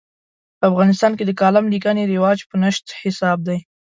په 0.57 0.63
افغانستان 0.71 1.11
کې 1.17 1.23
د 1.25 1.31
کالم 1.41 1.65
لیکنې 1.73 2.03
رواج 2.13 2.39
په 2.49 2.55
نشت 2.63 2.85
حساب 3.01 3.37
دی. 3.47 3.57